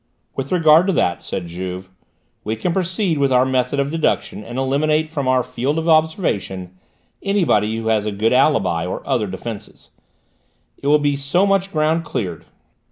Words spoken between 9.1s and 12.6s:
defence; it will be so much ground cleared.